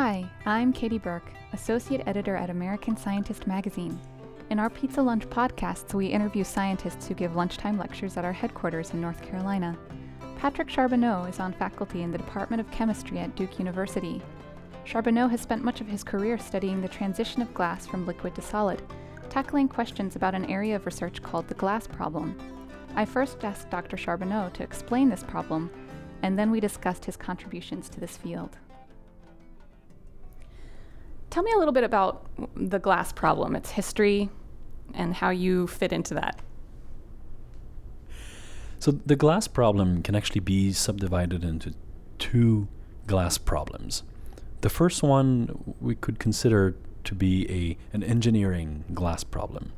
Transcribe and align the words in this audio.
Hi, 0.00 0.30
I'm 0.46 0.72
Katie 0.72 0.96
Burke, 0.96 1.28
Associate 1.52 2.04
Editor 2.06 2.36
at 2.36 2.50
American 2.50 2.96
Scientist 2.96 3.48
Magazine. 3.48 3.98
In 4.48 4.60
our 4.60 4.70
Pizza 4.70 5.02
Lunch 5.02 5.28
podcasts, 5.28 5.92
we 5.92 6.06
interview 6.06 6.44
scientists 6.44 7.08
who 7.08 7.14
give 7.14 7.34
lunchtime 7.34 7.76
lectures 7.76 8.16
at 8.16 8.24
our 8.24 8.32
headquarters 8.32 8.92
in 8.92 9.00
North 9.00 9.20
Carolina. 9.22 9.76
Patrick 10.36 10.70
Charbonneau 10.70 11.24
is 11.24 11.40
on 11.40 11.52
faculty 11.52 12.02
in 12.02 12.12
the 12.12 12.18
Department 12.18 12.60
of 12.60 12.70
Chemistry 12.70 13.18
at 13.18 13.34
Duke 13.34 13.58
University. 13.58 14.22
Charbonneau 14.84 15.26
has 15.26 15.40
spent 15.40 15.64
much 15.64 15.80
of 15.80 15.88
his 15.88 16.04
career 16.04 16.38
studying 16.38 16.80
the 16.80 16.86
transition 16.86 17.42
of 17.42 17.52
glass 17.52 17.84
from 17.84 18.06
liquid 18.06 18.36
to 18.36 18.40
solid, 18.40 18.80
tackling 19.30 19.66
questions 19.66 20.14
about 20.14 20.32
an 20.32 20.44
area 20.44 20.76
of 20.76 20.86
research 20.86 21.20
called 21.24 21.48
the 21.48 21.54
glass 21.54 21.88
problem. 21.88 22.38
I 22.94 23.04
first 23.04 23.42
asked 23.42 23.70
Dr. 23.70 23.96
Charbonneau 23.96 24.50
to 24.50 24.62
explain 24.62 25.08
this 25.08 25.24
problem, 25.24 25.68
and 26.22 26.38
then 26.38 26.52
we 26.52 26.60
discussed 26.60 27.04
his 27.04 27.16
contributions 27.16 27.88
to 27.88 27.98
this 27.98 28.16
field. 28.16 28.58
Tell 31.38 31.44
me 31.44 31.52
a 31.52 31.58
little 31.58 31.72
bit 31.72 31.84
about 31.84 32.26
the 32.56 32.80
glass 32.80 33.12
problem, 33.12 33.54
its 33.54 33.70
history, 33.70 34.28
and 34.92 35.14
how 35.14 35.30
you 35.30 35.68
fit 35.68 35.92
into 35.92 36.14
that. 36.14 36.40
So, 38.80 38.90
the 38.90 39.14
glass 39.14 39.46
problem 39.46 40.02
can 40.02 40.16
actually 40.16 40.40
be 40.40 40.72
subdivided 40.72 41.44
into 41.44 41.74
two 42.18 42.66
glass 43.06 43.38
problems. 43.38 44.02
The 44.62 44.68
first 44.68 45.04
one 45.04 45.76
we 45.80 45.94
could 45.94 46.18
consider 46.18 46.74
to 47.04 47.14
be 47.14 47.48
a, 47.48 47.94
an 47.96 48.02
engineering 48.02 48.82
glass 48.92 49.22
problem. 49.22 49.70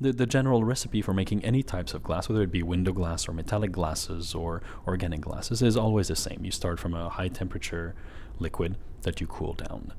The, 0.00 0.12
the 0.12 0.24
general 0.24 0.64
recipe 0.64 1.02
for 1.02 1.12
making 1.12 1.44
any 1.44 1.62
types 1.62 1.92
of 1.92 2.02
glass, 2.02 2.30
whether 2.30 2.40
it 2.40 2.50
be 2.50 2.62
window 2.62 2.92
glass 2.92 3.28
or 3.28 3.34
metallic 3.34 3.70
glasses 3.70 4.34
or 4.34 4.62
organic 4.86 5.20
glasses, 5.20 5.60
is 5.60 5.76
always 5.76 6.08
the 6.08 6.16
same. 6.16 6.42
You 6.42 6.50
start 6.50 6.80
from 6.80 6.94
a 6.94 7.10
high 7.10 7.28
temperature 7.28 7.94
liquid 8.38 8.76
that 9.02 9.20
you 9.20 9.26
cool 9.26 9.52
down 9.52 9.92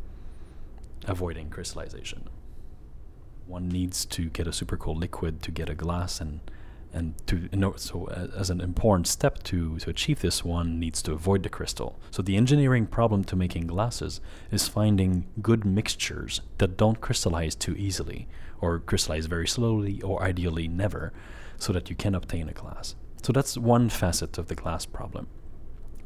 avoiding 1.06 1.50
crystallization. 1.50 2.30
One 3.48 3.68
needs 3.68 4.06
to 4.06 4.30
get 4.30 4.48
a 4.48 4.54
super 4.54 4.78
cold 4.78 4.98
liquid 5.00 5.42
to 5.44 5.52
get 5.52 5.70
a 5.70 5.76
glass, 5.76 6.22
and 6.22 6.40
and 6.94 7.16
to 7.28 7.50
you 7.52 7.58
know, 7.58 7.74
so 7.76 8.08
as 8.10 8.50
an 8.50 8.62
important 8.62 9.08
step 9.08 9.44
to 9.44 9.78
to 9.80 9.90
achieve 9.90 10.22
this, 10.22 10.44
one 10.44 10.80
needs 10.80 11.02
to 11.04 11.14
avoid 11.14 11.44
the 11.44 11.50
crystal. 11.50 12.00
So 12.12 12.22
the 12.22 12.38
engineering 12.38 12.86
problem 12.86 13.24
to 13.26 13.36
making 13.36 13.68
glasses 13.68 14.22
is 14.52 14.68
finding 14.68 15.26
good 15.42 15.66
mixtures 15.66 16.42
that 16.58 16.78
don't 16.78 17.02
crystallize 17.02 17.56
too 17.56 17.76
easily, 17.76 18.28
or 18.60 18.80
crystallize 18.80 19.26
very 19.26 19.48
slowly, 19.48 20.02
or 20.02 20.22
ideally 20.24 20.68
never, 20.68 21.14
so 21.58 21.74
that 21.74 21.90
you 21.90 21.96
can 21.96 22.16
obtain 22.16 22.50
a 22.50 22.54
glass. 22.54 22.96
So 23.24 23.32
that's 23.32 23.58
one 23.58 23.90
facet 23.90 24.38
of 24.38 24.48
the 24.48 24.56
glass 24.56 24.86
problem. 24.86 25.28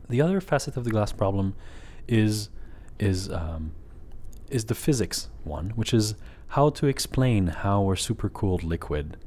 The 0.09 0.21
other 0.21 0.41
facet 0.41 0.77
of 0.77 0.83
the 0.83 0.91
glass 0.91 1.11
problem 1.11 1.55
is 2.07 2.49
is 2.99 3.29
um, 3.29 3.71
is 4.49 4.65
the 4.65 4.75
physics 4.75 5.29
one, 5.43 5.71
which 5.71 5.93
is 5.93 6.15
how 6.49 6.69
to 6.69 6.87
explain 6.87 7.47
how 7.47 7.91
a 7.91 7.95
supercooled 7.95 8.63
liquid 8.63 9.17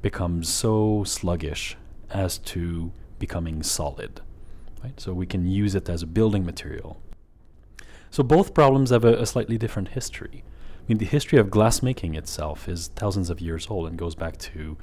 becomes 0.00 0.48
so 0.48 1.04
sluggish 1.04 1.76
as 2.10 2.38
to 2.38 2.92
becoming 3.18 3.62
solid. 3.62 4.20
Right? 4.82 4.98
So 5.00 5.12
we 5.12 5.26
can 5.26 5.46
use 5.46 5.74
it 5.74 5.88
as 5.88 6.02
a 6.02 6.06
building 6.06 6.44
material. 6.44 7.00
So 8.10 8.22
both 8.22 8.52
problems 8.52 8.90
have 8.90 9.04
a, 9.04 9.14
a 9.14 9.26
slightly 9.26 9.56
different 9.56 9.88
history. 9.88 10.44
I 10.78 10.84
mean, 10.88 10.98
the 10.98 11.06
history 11.06 11.38
of 11.38 11.48
glassmaking 11.48 12.16
itself 12.16 12.68
is 12.68 12.88
thousands 12.88 13.30
of 13.30 13.40
years 13.40 13.68
old 13.70 13.86
and 13.88 13.96
goes 13.96 14.14
back 14.14 14.36
to 14.38 14.76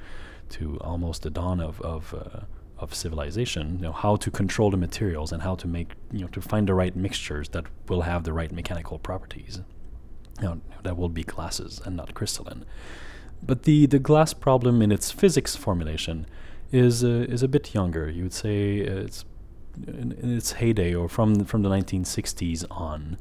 to 0.50 0.78
almost 0.80 1.22
the 1.22 1.30
dawn 1.30 1.60
of 1.60 1.80
of, 1.82 2.14
uh, 2.14 2.40
of 2.80 2.94
civilization. 2.94 3.76
You 3.76 3.82
know 3.86 3.92
how 3.92 4.16
to 4.16 4.30
control 4.30 4.70
the 4.70 4.76
materials 4.76 5.32
and 5.32 5.42
how 5.42 5.54
to 5.56 5.66
make 5.68 5.92
you 6.12 6.20
know 6.20 6.28
to 6.28 6.40
find 6.40 6.68
the 6.68 6.74
right 6.74 6.94
mixtures 6.96 7.48
that 7.50 7.66
will 7.88 8.02
have 8.02 8.24
the 8.24 8.32
right 8.32 8.50
mechanical 8.50 8.98
properties. 8.98 9.60
You 10.40 10.46
know, 10.46 10.60
that 10.82 10.96
will 10.96 11.10
be 11.10 11.22
glasses 11.22 11.80
and 11.84 11.96
not 11.96 12.14
crystalline. 12.14 12.64
But 13.42 13.64
the, 13.64 13.86
the 13.86 13.98
glass 13.98 14.32
problem 14.34 14.82
in 14.82 14.92
its 14.92 15.10
physics 15.10 15.56
formulation 15.56 16.26
is 16.72 17.04
uh, 17.04 17.26
is 17.28 17.42
a 17.42 17.48
bit 17.48 17.74
younger. 17.74 18.08
You 18.10 18.24
would 18.24 18.32
say 18.32 18.78
it's 18.78 19.24
in, 19.86 20.12
in, 20.12 20.36
its 20.36 20.52
heyday, 20.52 20.94
or 20.94 21.08
from 21.08 21.44
from 21.44 21.62
the 21.62 21.68
1960s 21.68 22.64
on, 22.70 23.16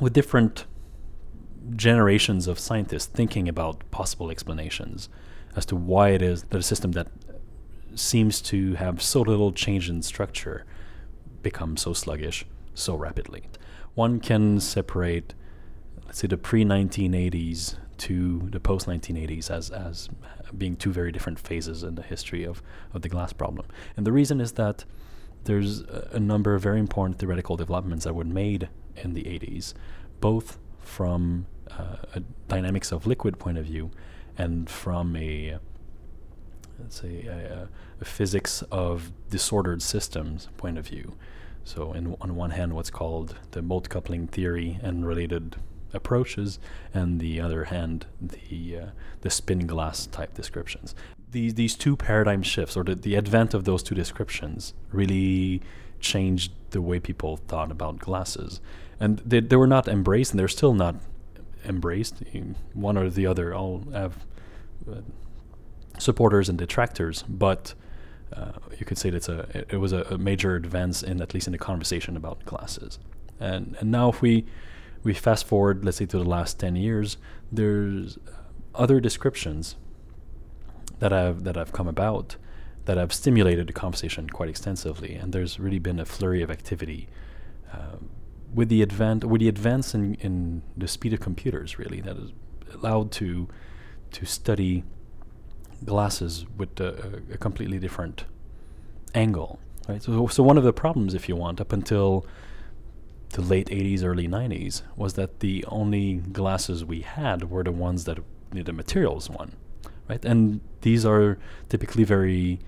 with 0.00 0.12
different 0.12 0.66
generations 1.76 2.46
of 2.46 2.58
scientists 2.58 3.06
thinking 3.06 3.48
about 3.48 3.90
possible 3.90 4.30
explanations 4.30 5.08
as 5.56 5.64
to 5.66 5.76
why 5.76 6.10
it 6.10 6.20
is 6.20 6.42
that 6.44 6.58
a 6.58 6.62
system 6.62 6.92
that 6.92 7.08
seems 7.98 8.40
to 8.42 8.74
have 8.74 9.02
so 9.02 9.20
little 9.20 9.52
change 9.52 9.88
in 9.88 10.02
structure 10.02 10.64
become 11.42 11.76
so 11.76 11.92
sluggish 11.92 12.44
so 12.74 12.94
rapidly. 12.94 13.44
One 13.94 14.20
can 14.20 14.60
separate 14.60 15.34
let's 16.06 16.18
say 16.18 16.28
the 16.28 16.36
pre 16.36 16.64
1980s 16.64 17.76
to 17.96 18.48
the 18.50 18.60
post 18.60 18.86
1980s 18.86 19.50
as 19.50 19.70
as 19.70 20.08
being 20.56 20.76
two 20.76 20.92
very 20.92 21.12
different 21.12 21.38
phases 21.38 21.82
in 21.82 21.94
the 21.94 22.02
history 22.02 22.44
of 22.44 22.62
of 22.92 23.02
the 23.02 23.08
glass 23.08 23.32
problem. 23.32 23.66
And 23.96 24.06
the 24.06 24.12
reason 24.12 24.40
is 24.40 24.52
that 24.52 24.84
there's 25.44 25.80
a, 25.80 26.18
number 26.18 26.54
of 26.54 26.62
very 26.62 26.80
important 26.80 27.18
theoretical 27.18 27.56
developments 27.56 28.04
that 28.04 28.14
were 28.14 28.24
made 28.24 28.70
in 28.96 29.12
the 29.12 29.24
80s, 29.24 29.74
both 30.20 30.58
from 30.78 31.46
uh, 31.70 31.96
a 32.14 32.20
dynamics 32.48 32.92
of 32.92 33.06
liquid 33.06 33.38
point 33.38 33.58
of 33.58 33.66
view 33.66 33.90
and 34.38 34.70
from 34.70 35.14
a 35.16 35.58
let's 36.78 37.00
say 37.00 37.26
a, 37.26 37.68
a, 38.00 38.04
physics 38.04 38.62
of 38.70 39.12
disordered 39.30 39.82
systems 39.82 40.48
point 40.56 40.78
of 40.78 40.86
view. 40.86 41.14
So, 41.64 41.92
in, 41.92 42.16
on 42.20 42.36
one 42.36 42.50
hand, 42.50 42.74
what's 42.74 42.90
called 42.90 43.36
the 43.52 43.62
mode 43.62 43.88
coupling 43.88 44.26
theory 44.26 44.78
and 44.82 45.06
related 45.06 45.56
approaches, 45.94 46.58
and 46.92 47.20
the 47.20 47.40
other 47.40 47.64
hand, 47.64 48.06
the 48.20 48.78
uh, 48.78 48.86
the 49.22 49.30
spin 49.30 49.66
glass 49.66 50.06
type 50.06 50.34
descriptions. 50.34 50.94
These 51.30 51.54
these 51.54 51.74
two 51.76 51.96
paradigm 51.96 52.42
shifts, 52.42 52.76
or 52.76 52.84
the, 52.84 52.94
the 52.94 53.16
advent 53.16 53.54
of 53.54 53.64
those 53.64 53.82
two 53.82 53.94
descriptions, 53.94 54.74
really 54.92 55.62
changed 56.00 56.52
the 56.70 56.82
way 56.82 57.00
people 57.00 57.36
thought 57.36 57.70
about 57.70 57.98
glasses, 57.98 58.60
and 59.00 59.18
they 59.24 59.40
they 59.40 59.56
were 59.56 59.66
not 59.66 59.88
embraced, 59.88 60.32
and 60.32 60.40
they're 60.40 60.48
still 60.48 60.74
not 60.74 60.96
embraced. 61.64 62.22
One 62.74 62.98
or 62.98 63.08
the 63.08 63.26
other 63.26 63.54
all 63.54 63.84
have 63.92 64.26
uh, 64.90 64.96
supporters 65.98 66.48
and 66.48 66.58
detractors, 66.58 67.24
but. 67.28 67.74
Uh, 68.32 68.50
you 68.80 68.84
could 68.84 68.98
say 68.98 69.10
that 69.10 69.28
a 69.28 69.64
it, 69.68 69.76
was 69.76 69.92
a, 69.92 70.18
major 70.18 70.56
advance 70.56 71.04
in 71.04 71.22
at 71.22 71.34
least 71.34 71.46
in 71.46 71.52
the 71.52 71.58
conversation 71.58 72.16
about 72.16 72.44
glasses, 72.44 72.98
and 73.38 73.76
and 73.78 73.92
now 73.92 74.08
if 74.08 74.20
we 74.20 74.44
we 75.04 75.14
fast 75.14 75.46
forward, 75.46 75.84
let's 75.84 75.98
say, 75.98 76.06
to 76.06 76.18
the 76.18 76.24
last 76.24 76.58
10 76.58 76.74
years, 76.74 77.18
there's 77.52 78.18
other 78.74 78.98
descriptions 78.98 79.76
that 80.98 81.12
have 81.12 81.44
that 81.44 81.54
have 81.54 81.72
come 81.72 81.86
about 81.86 82.36
that 82.86 82.96
have 82.96 83.12
stimulated 83.12 83.66
the 83.66 83.72
conversation 83.72 84.28
quite 84.28 84.48
extensively, 84.48 85.14
and 85.14 85.32
there's 85.32 85.60
really 85.60 85.78
been 85.78 86.00
a 86.00 86.04
flurry 86.04 86.42
of 86.42 86.50
activity 86.50 87.08
uh, 87.72 87.96
with 88.52 88.68
the 88.68 88.82
advent 88.82 89.24
with 89.24 89.40
the 89.40 89.48
advance 89.48 89.94
in, 89.94 90.14
in 90.14 90.62
the 90.76 90.88
speed 90.88 91.12
of 91.12 91.20
computers, 91.20 91.78
really 91.78 92.00
that 92.00 92.16
is 92.16 92.32
allowed 92.74 93.12
to 93.12 93.48
to 94.12 94.24
study 94.24 94.84
glasses 95.84 96.46
with 96.56 96.78
a, 96.80 97.22
a 97.32 97.38
completely 97.38 97.78
different 97.78 98.24
angle. 99.14 99.58
Right. 99.88 100.02
So, 100.02 100.26
so 100.28 100.42
one 100.42 100.56
of 100.56 100.64
the 100.64 100.72
problems, 100.72 101.14
if 101.14 101.28
you 101.28 101.36
want, 101.36 101.60
up 101.60 101.72
until 101.72 102.26
the 103.30 103.42
late 103.42 103.68
80s, 103.68 104.04
early 104.04 104.28
90s 104.28 104.82
was 104.96 105.14
that 105.14 105.40
the 105.40 105.64
only 105.68 106.14
glasses 106.14 106.84
we 106.84 107.00
had 107.02 107.50
were 107.50 107.62
the 107.62 107.72
ones 107.72 108.04
that 108.04 108.18
the 108.50 108.72
materials 108.72 109.28
one, 109.28 109.52
right? 110.08 110.24
And 110.24 110.60
these 110.82 111.04
are 111.04 111.38
typically 111.68 112.04
very 112.04 112.60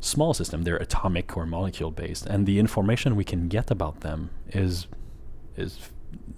small 0.00 0.32
system. 0.32 0.62
They're 0.62 0.76
atomic 0.76 1.36
or 1.36 1.44
molecule 1.46 1.90
based, 1.90 2.26
and 2.26 2.46
the 2.46 2.58
information 2.58 3.16
we 3.16 3.24
can 3.24 3.48
get 3.48 3.70
about 3.70 4.00
them 4.00 4.30
is 4.48 4.86
is 5.56 5.90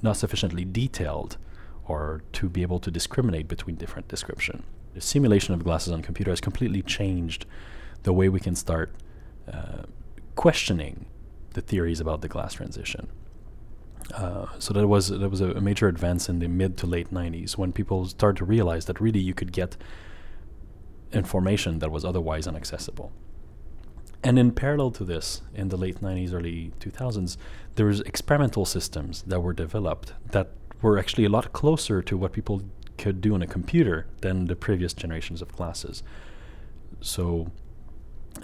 not 0.03 0.17
sufficiently 0.17 0.65
detailed 0.65 1.37
or 1.87 2.23
to 2.33 2.49
be 2.49 2.63
able 2.63 2.79
to 2.81 2.91
discriminate 2.91 3.49
between 3.49 3.77
different 3.77 4.09
description. 4.09 4.63
The 4.95 5.01
simulation 5.01 5.55
of 5.55 5.65
glasses 5.65 5.93
on 5.93 6.03
computer 6.03 6.31
has 6.31 6.41
completely 6.41 6.83
changed 6.83 7.47
the 8.03 8.13
way 8.13 8.29
we 8.29 8.41
can 8.41 8.55
start 8.55 8.95
uh, 9.53 9.83
questioning 10.35 11.07
the 11.55 11.61
theories 11.61 12.01
about 12.01 12.21
the 12.21 12.29
glass 12.29 12.55
transition. 12.55 13.09
Uh, 14.15 14.47
so 14.59 14.73
that 14.73 14.87
was 14.87 15.09
that 15.09 15.29
was 15.29 15.41
a, 15.41 15.61
major 15.61 15.89
advance 15.89 16.29
in 16.29 16.39
the 16.39 16.49
mid 16.49 16.77
to 16.79 16.87
late 16.87 17.13
90s 17.13 17.59
when 17.59 17.73
people 17.73 18.07
started 18.07 18.39
to 18.39 18.45
realize 18.45 18.87
that 18.87 19.01
really 19.01 19.21
you 19.21 19.35
could 19.35 19.53
get 19.53 19.77
information 21.13 21.79
that 21.81 21.91
was 21.91 22.05
otherwise 22.05 22.47
inaccessible. 22.47 23.13
And 24.23 24.39
in 24.39 24.53
parallel 24.53 24.91
to 24.93 25.05
this, 25.05 25.43
in 25.55 25.69
the 25.69 25.77
late 25.77 26.01
90s, 26.01 26.33
early 26.33 26.73
2000s, 26.81 27.37
there 27.77 27.87
was 27.87 28.01
experimental 28.01 28.65
systems 28.65 29.23
that 29.23 29.41
were 29.41 29.53
developed 29.53 30.13
that 30.33 30.51
were 30.83 30.99
actually 30.99 31.25
a 31.25 31.29
lot 31.29 31.53
closer 31.53 32.03
to 32.03 32.17
what 32.17 32.33
people 32.33 32.63
could 32.99 33.21
do 33.21 33.35
on 33.35 33.43
a 33.43 33.47
computer 33.47 34.07
than 34.21 34.47
the 34.47 34.57
previous 34.57 34.93
generations 34.93 35.41
of 35.41 35.53
glasses. 35.53 36.03
So, 37.01 37.51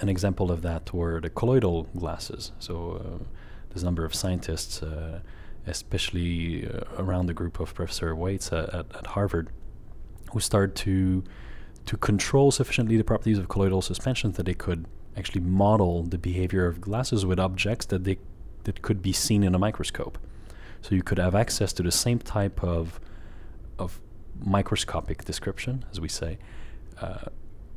an 0.00 0.08
example 0.08 0.50
of 0.50 0.62
that 0.62 0.92
were 0.92 1.20
the 1.20 1.30
colloidal 1.30 1.84
glasses. 1.96 2.52
So, 2.58 2.74
uh, 2.92 3.24
there's 3.68 3.82
a 3.82 3.84
number 3.84 4.04
of 4.04 4.14
scientists. 4.14 4.82
Uh, 4.82 5.20
especially 5.66 6.68
uh, 6.68 6.80
around 6.98 7.26
the 7.26 7.34
group 7.34 7.60
of 7.60 7.74
Professor 7.74 8.14
Weitz 8.14 8.52
at, 8.52 8.72
at, 8.74 8.96
at 8.96 9.06
Harvard, 9.08 9.48
who 10.32 10.40
started 10.40 10.76
to 10.76 11.24
to 11.86 11.96
control 11.98 12.50
sufficiently 12.50 12.96
the 12.96 13.04
properties 13.04 13.38
of 13.38 13.48
colloidal 13.48 13.82
suspensions 13.82 14.38
that 14.38 14.46
they 14.46 14.54
could 14.54 14.86
actually 15.18 15.42
model 15.42 16.02
the 16.02 16.16
behavior 16.16 16.66
of 16.66 16.80
glasses 16.80 17.26
with 17.26 17.38
objects 17.38 17.84
that 17.86 18.04
they 18.04 18.18
that 18.64 18.80
could 18.82 19.02
be 19.02 19.12
seen 19.12 19.42
in 19.42 19.54
a 19.54 19.58
microscope. 19.58 20.18
So 20.80 20.94
you 20.94 21.02
could 21.02 21.18
have 21.18 21.34
access 21.34 21.72
to 21.74 21.82
the 21.82 21.92
same 21.92 22.18
type 22.18 22.62
of 22.62 23.00
of 23.78 24.00
microscopic 24.40 25.24
description, 25.24 25.84
as 25.90 26.00
we 26.00 26.08
say, 26.08 26.38
uh, 27.00 27.26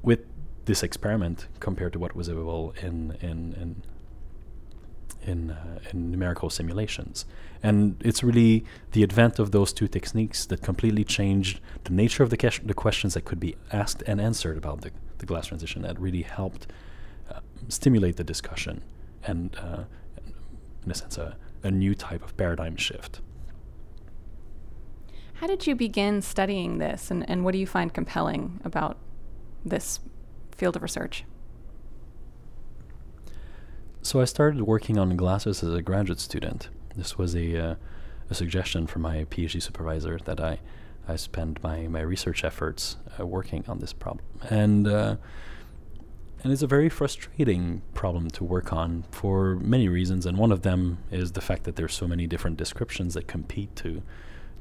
with 0.01 0.25
this 0.65 0.83
experiment 0.83 1.47
compared 1.59 1.93
to 1.93 1.99
what 1.99 2.15
was 2.15 2.27
available 2.27 2.73
in 2.81 3.17
in 3.21 3.53
in 3.53 3.83
in, 5.27 5.51
uh, 5.51 5.79
in, 5.91 6.11
numerical 6.11 6.49
simulations. 6.49 7.25
And 7.61 8.01
it's 8.03 8.23
really 8.23 8.63
the 8.91 9.03
advent 9.03 9.39
of 9.39 9.51
those 9.51 9.73
two 9.73 9.87
techniques 9.87 10.45
that 10.45 10.61
completely 10.61 11.03
changed 11.03 11.59
the 11.83 11.91
nature 11.91 12.23
of 12.23 12.29
the, 12.29 12.37
que- 12.37 12.63
the 12.63 12.73
questions 12.73 13.13
that 13.13 13.25
could 13.25 13.39
be 13.39 13.55
asked 13.71 14.01
and 14.07 14.21
answered 14.21 14.57
about 14.57 14.81
the, 14.81 14.91
the 15.17 15.25
glass 15.25 15.47
transition 15.47 15.81
that 15.81 15.99
really 15.99 16.21
helped 16.21 16.67
uh, 17.29 17.39
stimulate 17.67 18.15
the 18.15 18.23
discussion 18.23 18.83
and, 19.23 19.55
uh, 19.57 19.83
in 20.85 20.91
a 20.91 20.95
sense, 20.95 21.17
a, 21.17 21.35
a 21.63 21.71
new 21.71 21.93
type 21.93 22.23
of 22.23 22.37
paradigm 22.37 22.77
shift. 22.77 23.19
How 25.39 25.45
did 25.45 25.67
you 25.67 25.75
begin 25.75 26.23
studying 26.23 26.79
this, 26.79 27.11
and, 27.11 27.29
and 27.29 27.45
what 27.45 27.51
do 27.51 27.59
you 27.59 27.67
find 27.67 27.93
compelling 27.93 28.59
about 28.63 28.97
this 29.63 29.99
field 30.51 30.75
of 30.75 30.81
research? 30.81 31.25
So 34.01 34.19
I 34.19 34.25
started 34.25 34.63
working 34.63 34.97
on 34.97 35.15
glasses 35.15 35.61
as 35.61 35.75
a 35.75 35.83
graduate 35.83 36.19
student. 36.19 36.69
This 36.95 37.19
was 37.19 37.35
a, 37.35 37.55
uh, 37.55 37.75
a 38.31 38.33
suggestion 38.33 38.87
from 38.87 39.03
my 39.03 39.25
PhD 39.25 39.61
supervisor 39.61 40.17
that 40.25 40.39
I, 40.39 40.59
I 41.07 41.17
spend 41.17 41.61
my, 41.61 41.87
my 41.87 42.01
research 42.01 42.43
efforts 42.43 42.97
uh, 43.19 43.27
working 43.27 43.63
on 43.67 43.77
this 43.77 43.93
problem. 43.93 44.25
And, 44.49 44.87
uh, 44.87 45.17
and 46.43 46.51
it's 46.51 46.63
a 46.63 46.67
very 46.67 46.89
frustrating 46.89 47.83
problem 47.93 48.31
to 48.31 48.43
work 48.43 48.73
on 48.73 49.03
for 49.11 49.57
many 49.57 49.87
reasons. 49.87 50.25
And 50.25 50.35
one 50.39 50.51
of 50.51 50.63
them 50.63 50.97
is 51.11 51.33
the 51.33 51.41
fact 51.41 51.65
that 51.65 51.75
there's 51.75 51.93
so 51.93 52.07
many 52.07 52.25
different 52.25 52.57
descriptions 52.57 53.13
that 53.13 53.27
compete 53.27 53.75
to 53.75 54.01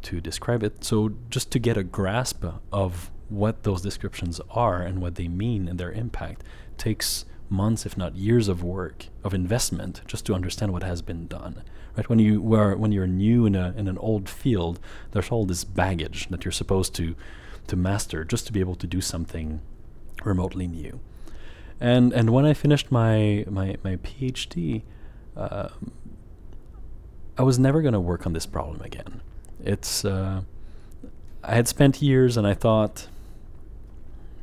to 0.06 0.20
describe 0.20 0.62
it. 0.62 0.84
So 0.84 1.14
just 1.30 1.50
to 1.50 1.58
get 1.58 1.76
a 1.76 1.82
grasp 1.82 2.44
of 2.72 3.10
what 3.28 3.64
those 3.64 3.82
descriptions 3.82 4.40
are 4.50 4.80
and 4.82 5.02
what 5.02 5.16
they 5.16 5.26
mean 5.26 5.66
and 5.66 5.80
their 5.80 5.90
impact 5.90 6.44
takes 6.78 7.24
months, 7.48 7.84
if 7.84 7.96
not 7.96 8.14
years, 8.14 8.46
of 8.46 8.62
work 8.62 9.06
of 9.24 9.34
investment 9.34 10.02
just 10.06 10.24
to 10.26 10.34
understand 10.34 10.72
what 10.72 10.84
has 10.84 11.02
been 11.02 11.26
done. 11.26 11.64
Right 11.96 12.08
when 12.08 12.20
you 12.20 12.40
were 12.40 12.76
when 12.76 12.92
you're 12.92 13.08
new 13.08 13.46
in 13.46 13.56
a 13.56 13.74
in 13.76 13.88
an 13.88 13.98
old 13.98 14.28
field, 14.28 14.78
there's 15.10 15.30
all 15.30 15.44
this 15.44 15.64
baggage 15.64 16.28
that 16.28 16.44
you're 16.44 16.52
supposed 16.52 16.94
to 16.96 17.16
to 17.66 17.74
master 17.74 18.24
just 18.24 18.46
to 18.46 18.52
be 18.52 18.60
able 18.60 18.76
to 18.76 18.86
do 18.86 19.00
something 19.00 19.60
remotely 20.22 20.68
new. 20.68 21.00
And 21.80 22.12
and 22.12 22.30
when 22.30 22.44
I 22.44 22.54
finished 22.54 22.92
my 22.92 23.44
my 23.48 23.76
my 23.82 23.96
PhD, 23.96 24.82
uh, 25.36 25.70
I 27.36 27.42
was 27.42 27.58
never 27.58 27.82
going 27.82 27.94
to 27.94 28.00
work 28.00 28.24
on 28.24 28.34
this 28.34 28.46
problem 28.46 28.82
again 28.82 29.20
it's 29.66 30.04
uh, 30.04 30.42
I 31.42 31.54
had 31.54 31.68
spent 31.68 32.00
years 32.00 32.36
and 32.36 32.46
I 32.46 32.54
thought, 32.54 33.08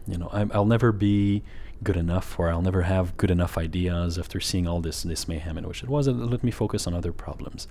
you 0.08 0.18
know, 0.18 0.30
i 0.32 0.44
will 0.44 0.66
never 0.66 0.92
be 0.92 1.44
good 1.84 1.98
enough 1.98 2.40
or 2.40 2.50
I'll 2.50 2.62
never 2.62 2.84
have 2.84 3.18
good 3.18 3.32
enough 3.32 3.58
ideas 3.58 4.18
after 4.18 4.40
seeing 4.40 4.68
all 4.68 4.80
this 4.80 5.04
this 5.04 5.28
mayhem 5.28 5.58
in 5.58 5.68
which 5.68 5.84
it 5.84 5.90
was. 5.90 6.08
Let 6.08 6.44
me 6.44 6.52
focus 6.52 6.88
on 6.88 6.94
other 6.94 7.12
problems. 7.12 7.68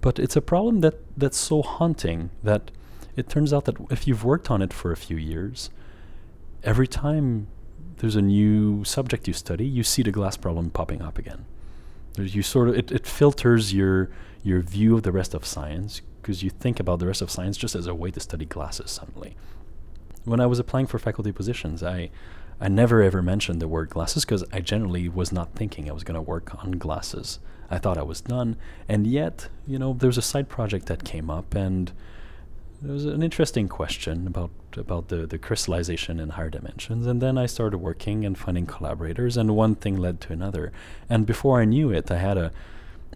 But 0.00 0.18
it's 0.18 0.36
a 0.36 0.40
problem 0.40 0.80
that 0.80 0.94
that's 1.16 1.38
so 1.38 1.62
haunting 1.62 2.30
that 2.42 2.70
it 3.16 3.28
turns 3.28 3.52
out 3.52 3.64
that 3.66 3.76
if 3.90 4.06
you've 4.06 4.24
worked 4.24 4.50
on 4.50 4.62
it 4.62 4.72
for 4.72 4.90
a 4.90 4.96
few 4.96 5.16
years, 5.16 5.70
every 6.64 6.88
time 6.88 7.46
there's 7.98 8.16
a 8.16 8.22
new 8.22 8.84
subject 8.84 9.28
you 9.28 9.34
study, 9.34 9.66
you 9.66 9.84
see 9.84 10.02
the 10.02 10.10
glass 10.10 10.36
problem 10.36 10.70
popping 10.70 11.02
up 11.02 11.18
again. 11.18 11.44
There's 12.14 12.34
you 12.34 12.42
sort 12.42 12.68
of 12.68 12.76
it, 12.76 12.90
it 12.90 13.06
filters 13.06 13.72
your 13.72 14.10
your 14.42 14.60
view 14.60 14.96
of 14.96 15.02
the 15.04 15.12
rest 15.12 15.34
of 15.34 15.46
science 15.46 16.02
because 16.22 16.42
you 16.42 16.50
think 16.50 16.80
about 16.80 17.00
the 17.00 17.06
rest 17.06 17.20
of 17.20 17.30
science 17.30 17.56
just 17.56 17.74
as 17.74 17.86
a 17.86 17.94
way 17.94 18.10
to 18.12 18.20
study 18.20 18.44
glasses 18.44 18.90
suddenly. 18.90 19.36
When 20.24 20.40
I 20.40 20.46
was 20.46 20.60
applying 20.60 20.86
for 20.86 20.98
faculty 20.98 21.32
positions, 21.32 21.82
I 21.82 22.10
I 22.60 22.68
never 22.68 23.02
ever 23.02 23.22
mentioned 23.22 23.60
the 23.60 23.66
word 23.66 23.90
glasses 23.90 24.24
because 24.24 24.44
I 24.52 24.60
generally 24.60 25.08
was 25.08 25.32
not 25.32 25.54
thinking 25.56 25.90
I 25.90 25.92
was 25.92 26.04
going 26.04 26.14
to 26.14 26.22
work 26.22 26.54
on 26.62 26.72
glasses. 26.72 27.40
I 27.68 27.78
thought 27.78 27.98
I 27.98 28.02
was 28.02 28.20
done, 28.20 28.56
and 28.88 29.06
yet, 29.06 29.48
you 29.66 29.78
know, 29.78 29.94
there 29.94 30.06
was 30.06 30.18
a 30.18 30.22
side 30.22 30.48
project 30.48 30.86
that 30.86 31.04
came 31.04 31.28
up, 31.30 31.54
and 31.54 31.90
there 32.80 32.92
was 32.92 33.04
an 33.04 33.22
interesting 33.22 33.66
question 33.66 34.26
about 34.26 34.50
about 34.76 35.08
the, 35.08 35.26
the 35.26 35.38
crystallization 35.38 36.20
in 36.20 36.30
higher 36.30 36.50
dimensions. 36.50 37.06
And 37.06 37.20
then 37.20 37.36
I 37.36 37.46
started 37.46 37.78
working 37.78 38.24
and 38.24 38.38
finding 38.38 38.66
collaborators, 38.66 39.36
and 39.36 39.56
one 39.56 39.74
thing 39.74 39.96
led 39.96 40.20
to 40.22 40.32
another. 40.32 40.72
And 41.08 41.26
before 41.26 41.60
I 41.60 41.64
knew 41.64 41.90
it, 41.90 42.10
I 42.10 42.18
had 42.18 42.38
a 42.38 42.52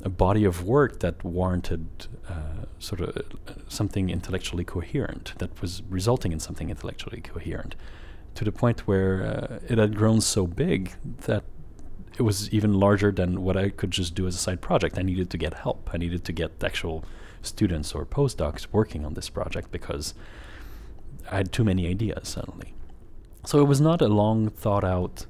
a 0.02 0.08
body 0.08 0.44
of 0.44 0.64
work 0.64 1.00
that 1.00 1.25
warranted 1.25 2.06
uh, 2.28 2.66
sort 2.78 3.00
of 3.00 3.22
something 3.69 4.10
intellectually 4.10 4.64
coherent, 4.64 5.32
that 5.38 5.60
was 5.60 5.82
resulting 5.88 6.32
in 6.32 6.40
something 6.40 6.70
intellectually 6.70 7.20
coherent, 7.20 7.75
to 8.34 8.44
the 8.44 8.52
point 8.52 8.87
where 8.87 9.25
uh, 9.25 9.58
it 9.69 9.78
had 9.78 9.96
grown 9.96 10.20
so 10.20 10.46
big 10.46 10.93
that 11.26 11.44
it 12.19 12.22
was 12.22 12.50
even 12.50 12.75
larger 12.75 13.12
than 13.12 13.43
what 13.43 13.56
I 13.56 13.69
could 13.69 13.90
just 13.90 14.14
do 14.14 14.26
as 14.26 14.34
a 14.34 14.38
side 14.38 14.60
project. 14.60 14.98
I 14.98 15.02
needed 15.02 15.31
to 15.31 15.38
get 15.38 15.54
help. 15.54 15.90
I 15.93 15.98
needed 15.98 16.25
to 16.25 16.32
get 16.32 16.62
actual 16.62 17.04
students 17.43 17.94
or 17.94 18.06
postdocs 18.06 18.66
working 18.72 19.04
on 19.04 19.14
this 19.14 19.28
project 19.28 19.70
because 19.70 20.14
I 21.31 21.37
had 21.37 21.52
too 21.52 21.64
many 21.64 21.87
ideas 21.88 22.28
suddenly. 22.28 22.75
So 23.44 23.60
it 23.60 23.64
was 23.64 23.81
not 23.81 24.02
a 24.02 24.08
long 24.08 24.48
thought 24.50 24.84
out 24.84 25.26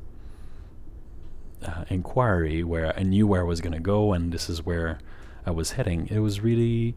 uh, 1.64 1.84
inquiry 1.88 2.62
where 2.62 2.96
I 2.98 3.02
knew 3.02 3.26
where 3.26 3.40
I 3.40 3.44
was 3.44 3.60
going 3.60 3.72
to 3.72 3.80
go 3.80 4.12
and 4.12 4.32
this 4.32 4.48
is 4.48 4.64
where 4.64 4.98
I 5.44 5.50
was 5.50 5.72
heading. 5.72 6.08
It 6.10 6.20
was 6.20 6.40
really 6.40 6.94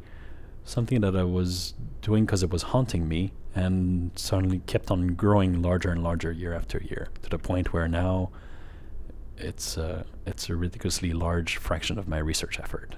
something 0.64 1.02
that 1.02 1.16
I 1.16 1.24
was 1.24 1.74
doing 2.02 2.26
because 2.26 2.44
it 2.44 2.50
was 2.50 2.64
haunting 2.64 3.08
me 3.08 3.32
and 3.56 4.12
suddenly 4.16 4.60
kept 4.68 4.92
on 4.92 5.16
growing 5.16 5.62
larger 5.62 5.90
and 5.90 6.04
larger 6.04 6.32
year 6.32 6.54
after 6.54 6.80
year 6.80 7.10
to 7.22 7.30
the 7.30 7.40
point 7.40 7.74
where 7.74 7.88
now 7.88 8.30
it's 9.38 9.78
uh, 9.78 10.04
it's 10.26 10.50
a 10.50 10.56
ridiculously 10.56 11.14
large 11.14 11.58
fraction 11.58 11.98
of 11.98 12.08
my 12.08 12.18
research 12.18 12.60
effort. 12.60 12.96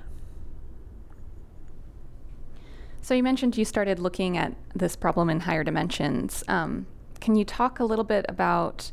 So 3.01 3.13
you 3.13 3.23
mentioned 3.23 3.57
you 3.57 3.65
started 3.65 3.99
looking 3.99 4.37
at 4.37 4.53
this 4.75 4.95
problem 4.95 5.29
in 5.29 5.41
higher 5.41 5.63
dimensions. 5.63 6.43
Um, 6.47 6.85
can 7.19 7.35
you 7.35 7.45
talk 7.45 7.79
a 7.79 7.85
little 7.85 8.03
bit 8.03 8.25
about 8.29 8.91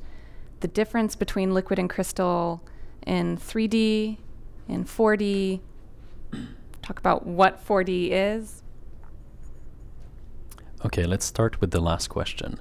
the 0.60 0.68
difference 0.68 1.16
between 1.16 1.54
liquid 1.54 1.78
and 1.78 1.88
crystal 1.88 2.62
in 3.06 3.36
3D, 3.36 4.18
in 4.68 4.84
4D. 4.84 5.60
Talk 6.82 6.98
about 6.98 7.26
what 7.26 7.66
4D 7.66 8.10
is. 8.10 8.62
Okay, 10.84 11.04
let's 11.04 11.24
start 11.24 11.60
with 11.60 11.70
the 11.72 11.80
last 11.80 12.08
question. 12.08 12.60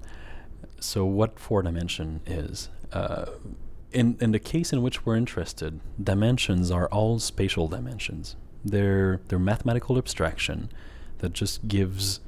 So, 0.79 1.05
what 1.05 1.39
four 1.39 1.61
dimension 1.61 2.21
is? 2.25 2.69
Uh, 2.91 3.25
in 3.91 4.17
in 4.19 4.31
the 4.31 4.39
case 4.39 4.73
in 4.73 4.81
which 4.81 5.05
we're 5.05 5.15
interested, 5.15 5.79
dimensions 6.01 6.71
are 6.71 6.87
all 6.87 7.19
spatial 7.19 7.67
dimensions. 7.67 8.35
They're 8.65 9.21
they're 9.27 9.39
mathematical 9.39 9.97
abstraction 9.97 10.69
that 11.19 11.33
just 11.33 11.67
gives 11.67 12.19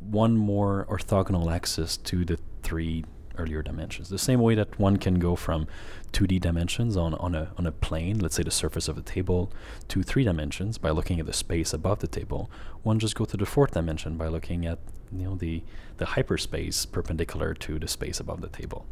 one 0.00 0.36
more 0.36 0.86
orthogonal 0.88 1.52
axis 1.52 1.96
to 1.96 2.24
the 2.24 2.38
three 2.62 3.04
earlier 3.38 3.62
dimensions. 3.62 4.08
The 4.08 4.18
same 4.18 4.40
way 4.40 4.54
that 4.54 4.78
one 4.78 4.96
can 4.96 5.18
go 5.18 5.36
from 5.36 5.66
2D 6.12 6.40
dimensions 6.40 6.96
on, 6.96 7.14
on, 7.14 7.34
a, 7.34 7.52
on 7.56 7.66
a 7.66 7.72
plane, 7.72 8.18
let's 8.18 8.34
say 8.34 8.42
the 8.42 8.50
surface 8.50 8.88
of 8.88 8.98
a 8.98 9.02
table, 9.02 9.52
to 9.88 10.02
three 10.02 10.24
dimensions 10.24 10.78
by 10.78 10.90
looking 10.90 11.20
at 11.20 11.26
the 11.26 11.32
space 11.32 11.72
above 11.72 12.00
the 12.00 12.06
table, 12.06 12.50
one 12.82 12.98
just 12.98 13.14
go 13.14 13.24
to 13.24 13.36
the 13.36 13.46
fourth 13.46 13.72
dimension 13.72 14.16
by 14.16 14.28
looking 14.28 14.66
at 14.66 14.78
you 15.12 15.24
know 15.24 15.34
the, 15.34 15.62
the 15.96 16.06
hyperspace 16.06 16.86
perpendicular 16.86 17.54
to 17.54 17.78
the 17.78 17.88
space 17.88 18.20
above 18.20 18.40
the 18.40 18.48
table. 18.48 18.86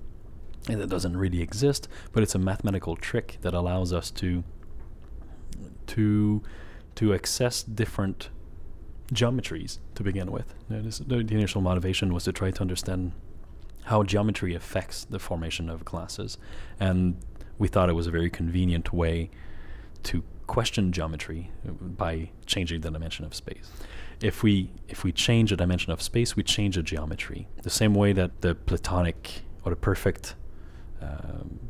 And 0.69 0.81
it 0.83 0.89
doesn't 0.89 1.17
really 1.17 1.41
exist, 1.41 1.89
but 2.13 2.23
it's 2.23 2.35
a 2.35 2.39
mathematical 2.39 2.97
trick 2.97 3.39
that 3.43 3.55
allows 3.55 3.93
us 3.93 4.11
to 4.13 4.45
to 5.87 6.43
to 6.97 7.15
access 7.15 7.63
different 7.63 8.29
geometries 9.13 9.79
to 9.95 10.03
begin 10.03 10.31
with. 10.31 10.55
This, 10.69 10.99
the, 10.99 11.23
the 11.23 11.35
initial 11.35 11.61
motivation 11.61 12.13
was 12.13 12.25
to 12.25 12.33
try 12.33 12.51
to 12.51 12.61
understand 12.61 13.13
how 13.89 14.03
geometry 14.03 14.55
affects 14.55 15.05
the 15.07 15.19
formation 15.19 15.71
of 15.71 15.85
classes. 15.85 16.37
And 16.79 17.17
we 17.59 17.69
thought 17.69 17.89
it 17.89 17.95
was 17.95 18.07
a 18.07 18.11
very 18.11 18.29
convenient 18.29 18.93
way 18.93 19.31
to 20.05 20.23
question 20.47 20.93
geometry 20.93 21.51
by 21.65 22.31
changing 22.45 22.83
the 22.83 22.91
dimension 22.91 23.25
of 23.25 23.35
space. 23.35 23.71
If 24.21 24.43
we 24.43 24.71
if 24.89 25.05
we 25.05 25.13
change 25.13 25.53
a 25.53 25.57
dimension 25.57 25.91
of 25.93 26.03
space, 26.03 26.37
we 26.37 26.43
change 26.43 26.77
a 26.77 26.83
geometry. 26.83 27.49
The 27.63 27.71
same 27.71 27.95
way 27.95 28.13
that 28.13 28.43
the 28.43 28.55
platonic 28.55 29.43
or 29.65 29.71
the 29.71 29.77
perfect 29.77 30.35
um, 31.01 31.61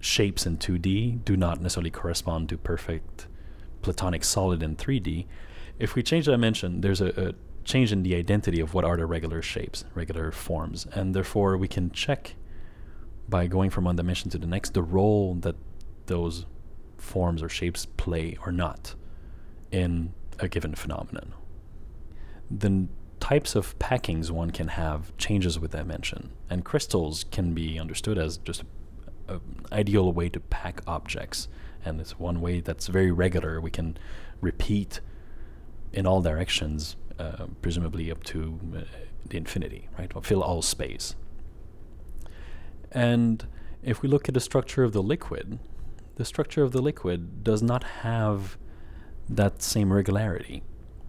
shapes 0.00 0.44
in 0.46 0.56
2D 0.56 1.24
do 1.24 1.36
not 1.36 1.60
necessarily 1.60 1.90
correspond 1.90 2.48
to 2.48 2.56
perfect 2.58 3.26
platonic 3.82 4.24
solid 4.24 4.62
in 4.62 4.76
3D. 4.76 5.26
if 5.78 5.94
we 5.94 6.02
change 6.02 6.26
the 6.26 6.32
dimension, 6.32 6.80
there's 6.80 7.00
a, 7.00 7.28
a 7.28 7.34
change 7.64 7.92
in 7.92 8.02
the 8.02 8.14
identity 8.14 8.60
of 8.60 8.74
what 8.74 8.84
are 8.84 8.96
the 8.96 9.06
regular 9.06 9.42
shapes, 9.42 9.84
regular 9.94 10.32
forms, 10.32 10.86
and 10.92 11.14
therefore 11.14 11.56
we 11.56 11.68
can 11.68 11.90
check 11.90 12.34
by 13.28 13.46
going 13.46 13.70
from 13.70 13.84
one 13.84 13.96
dimension 13.96 14.30
to 14.30 14.38
the 14.38 14.46
next 14.46 14.74
the 14.74 14.82
role 14.82 15.34
that 15.34 15.56
those 16.06 16.46
forms 16.96 17.42
or 17.42 17.48
shapes 17.48 17.86
play 17.86 18.36
or 18.44 18.52
not 18.52 18.94
in 19.70 20.12
a 20.38 20.48
given 20.48 20.74
phenomenon. 20.74 21.32
The 22.50 22.88
types 23.20 23.54
of 23.54 23.78
packings 23.78 24.30
one 24.30 24.50
can 24.50 24.68
have 24.68 25.16
changes 25.16 25.58
with 25.58 25.72
dimension, 25.72 26.32
and 26.48 26.64
crystals 26.64 27.24
can 27.30 27.54
be 27.54 27.78
understood 27.78 28.18
as 28.18 28.38
just 28.38 28.64
an 29.28 29.40
ideal 29.70 30.12
way 30.12 30.28
to 30.30 30.40
pack 30.40 30.82
objects, 30.86 31.46
and 31.84 32.00
it's 32.00 32.18
one 32.18 32.40
way 32.40 32.60
that's 32.60 32.88
very 32.88 33.12
regular. 33.12 33.60
We 33.60 33.70
can 33.70 33.96
repeat 34.40 35.00
in 35.92 36.06
all 36.06 36.22
directions, 36.22 36.96
uh, 37.20 37.46
presumably 37.62 38.10
up 38.10 38.22
to 38.24 38.58
uh, 38.76 38.80
the 39.28 39.36
infinity, 39.36 39.88
right? 39.98 40.10
Or 40.14 40.22
fill 40.22 40.42
all 40.42 40.62
space. 40.62 41.14
And 42.92 43.46
if 43.82 44.02
we 44.02 44.08
look 44.08 44.28
at 44.28 44.34
the 44.34 44.40
structure 44.40 44.82
of 44.82 44.92
the 44.92 45.02
liquid, 45.02 45.58
the 46.16 46.24
structure 46.24 46.62
of 46.62 46.72
the 46.72 46.82
liquid 46.82 47.44
does 47.44 47.62
not 47.62 47.82
have 48.02 48.58
that 49.28 49.62
same 49.62 49.92
regularity. 49.92 50.62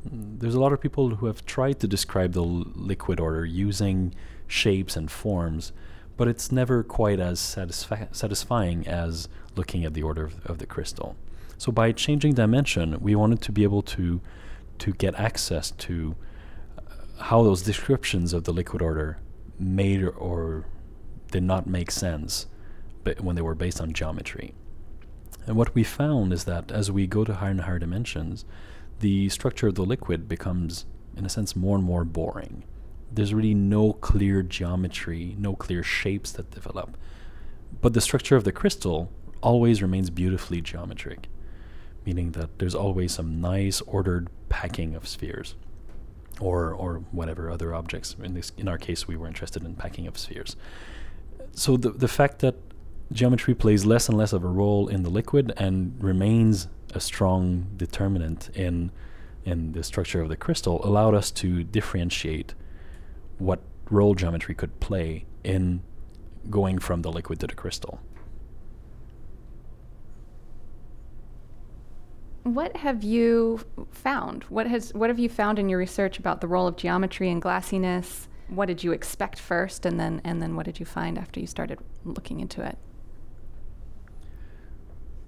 There's 0.04 0.56
a 0.56 0.60
lot 0.60 0.74
of 0.74 0.82
people 0.82 1.16
who 1.16 1.26
have 1.28 1.46
tried 1.46 1.80
to 1.80 1.88
describe 1.88 2.34
the 2.34 2.44
l- 2.44 2.66
liquid 2.76 3.20
order 3.20 3.46
using 3.46 4.14
shapes 4.48 4.96
and 4.96 5.10
forms, 5.10 5.74
but 6.18 6.28
it's 6.28 6.52
never 6.52 6.84
quite 6.84 7.20
as 7.20 7.40
satisfying 7.40 8.88
as 8.88 9.28
looking 9.56 9.86
at 9.86 9.94
the 9.94 10.04
order 10.04 10.26
of, 10.26 10.46
of 10.46 10.58
the 10.58 10.66
crystal. 10.66 11.16
So 11.58 11.72
by 11.72 11.92
changing 11.92 12.34
dimension, 12.34 12.98
we 13.00 13.16
wanted 13.16 13.42
to 13.44 13.52
be 13.52 13.64
able 13.64 13.84
to 13.84 14.22
to 14.82 14.94
get 14.94 15.14
access 15.14 15.70
to 15.70 16.16
uh, 16.76 17.24
how 17.24 17.44
those 17.44 17.62
descriptions 17.62 18.34
of 18.34 18.46
the 18.46 18.52
liquid 18.52 18.82
order 18.82 19.20
made 19.60 20.04
or 20.04 20.66
did 21.30 21.44
not 21.44 21.68
make 21.68 21.92
sense 21.92 22.48
but 23.04 23.22
when 23.22 23.36
they 23.36 23.42
were 23.42 23.56
based 23.56 23.80
on 23.80 23.94
geometry. 23.94 24.54
And 25.46 25.56
what 25.56 25.74
we 25.76 25.84
found 25.84 26.34
is 26.34 26.46
that 26.46 26.72
as 26.72 26.92
we 26.92 27.08
go 27.08 27.24
to 27.24 27.36
higher 27.36 27.52
and 27.52 27.62
higher 27.62 27.80
dimensions, 27.80 28.46
the 29.00 29.30
structure 29.30 29.68
of 29.68 29.76
the 29.76 29.86
liquid 29.86 30.28
becomes, 30.28 30.86
in 31.16 31.26
a 31.26 31.30
sense, 31.30 31.56
more 31.56 31.76
and 31.76 31.84
more 31.84 32.04
boring. 32.04 32.64
There's 33.12 33.34
really 33.34 33.56
no 33.56 33.94
clear 33.94 34.44
geometry, 34.44 35.36
no 35.38 35.56
clear 35.56 35.84
shapes 35.84 36.32
that 36.34 36.52
develop. 36.52 36.98
But 37.82 37.94
the 37.94 38.02
structure 38.02 38.36
of 38.36 38.44
the 38.44 38.52
crystal 38.52 39.12
always 39.42 39.82
remains 39.82 40.10
beautifully 40.10 40.62
geometric 40.62 41.28
meaning 42.06 42.32
that 42.32 42.60
there's 42.60 42.76
always 42.76 43.14
some 43.14 43.42
nice 43.42 43.82
ordered 43.82 44.30
packing 44.50 44.96
of 44.96 45.08
spheres 45.08 45.56
or 46.40 46.74
or 46.74 46.96
whatever 47.12 47.50
other 47.50 47.74
objects. 47.74 48.16
In 48.22 48.34
this 48.34 48.52
in 48.58 48.68
our 48.68 48.78
case 48.78 49.08
we 49.08 49.16
were 49.16 49.28
interested 49.28 49.64
in 49.64 49.76
packing 49.76 50.08
of 50.08 50.18
spheres. 50.18 50.56
So 51.54 51.78
the 51.78 51.92
the 51.92 52.08
fact 52.08 52.40
that 52.40 52.56
geometry 53.12 53.54
plays 53.54 53.86
less 53.86 54.08
and 54.08 54.18
less 54.18 54.34
of 54.34 54.44
a 54.44 54.48
role 54.48 54.88
in 54.88 55.04
the 55.04 55.10
liquid 55.10 55.54
and 55.58 55.94
remains 56.02 56.68
a 56.94 57.00
strong 57.00 57.68
determinant 57.78 58.50
in 58.56 58.92
in 59.44 59.72
the 59.74 59.84
structure 59.84 60.22
of 60.22 60.30
the 60.30 60.38
crystal 60.38 60.84
allowed 60.86 61.16
us 61.16 61.32
to 61.32 61.64
differentiate 61.64 62.54
what 63.38 63.60
role 63.90 64.14
geometry 64.14 64.54
could 64.54 64.80
play 64.80 65.26
in 65.44 65.82
going 66.50 66.78
from 66.80 67.02
the 67.02 67.12
liquid 67.12 67.40
to 67.40 67.48
the 67.48 67.56
crystal 67.56 68.00
What 72.44 72.76
have 72.78 73.04
you 73.04 73.62
found? 73.92 74.44
What 74.46 74.68
has 74.68 74.94
what 74.94 75.10
have 75.10 75.20
you 75.20 75.30
found 75.30 75.60
in 75.60 75.70
your 75.70 75.78
research 75.78 76.18
about 76.18 76.42
the 76.42 76.48
role 76.48 76.68
of 76.68 76.76
geometry 76.76 77.30
and 77.30 77.42
glassiness? 77.42 78.28
What 78.48 78.66
did 78.66 78.84
you 78.84 78.92
expect 78.92 79.40
first, 79.40 79.86
and 79.86 80.00
then 80.00 80.22
and 80.24 80.42
then 80.42 80.56
what 80.56 80.66
did 80.66 80.80
you 80.80 80.86
find 80.86 81.18
after 81.18 81.40
you 81.40 81.48
started 81.48 81.80
looking 82.04 82.40
into 82.40 82.66
it? 82.66 82.78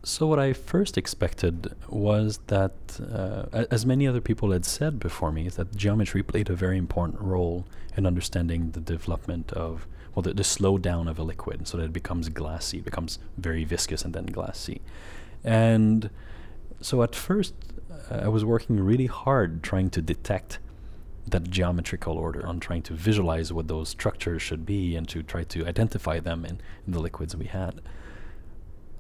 So 0.05 0.27
what 0.27 0.37
I 0.37 0.51
first 0.51 0.97
expected 0.97 1.75
was 1.87 2.39
that, 2.47 2.73
uh, 2.99 3.63
as 3.71 3.85
many 3.85 4.05
other 4.05 4.19
people 4.19 4.51
had 4.51 4.65
said 4.65 4.99
before 4.99 5.31
me, 5.31 5.47
that 5.47 5.77
geometry 5.77 6.21
played 6.21 6.49
a 6.49 6.55
very 6.55 6.77
important 6.77 7.21
role 7.21 7.65
in 7.95 8.05
understanding 8.05 8.71
the 8.71 8.81
development 8.81 9.53
of, 9.53 9.87
well, 10.13 10.21
the, 10.21 10.33
the 10.33 10.43
slowdown 10.43 11.09
of 11.09 11.19
a 11.19 11.23
liquid, 11.23 11.69
so 11.69 11.77
that 11.77 11.85
it 11.85 11.93
becomes 11.93 12.27
glassy, 12.27 12.81
becomes 12.81 13.17
very 13.37 13.63
viscous 13.63 14.03
and 14.03 14.13
then 14.13 14.25
glassy, 14.25 14.81
and 15.41 16.09
so 16.83 17.01
at 17.01 17.15
first, 17.15 17.53
uh, 18.11 18.15
I 18.23 18.27
was 18.27 18.43
working 18.43 18.79
really 18.79 19.05
hard 19.05 19.63
trying 19.63 19.89
to 19.91 20.01
detect 20.01 20.59
that 21.27 21.49
geometrical 21.49 22.17
order, 22.17 22.45
on 22.45 22.59
trying 22.59 22.81
to 22.83 22.93
visualize 22.93 23.53
what 23.53 23.67
those 23.67 23.89
structures 23.89 24.41
should 24.41 24.65
be 24.65 24.95
and 24.95 25.07
to 25.07 25.23
try 25.23 25.43
to 25.45 25.65
identify 25.65 26.19
them 26.19 26.43
in, 26.45 26.59
in 26.85 26.93
the 26.93 26.99
liquids 26.99 27.35
we 27.35 27.45
had. 27.45 27.81